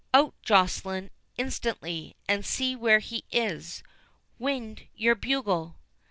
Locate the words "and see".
2.27-2.75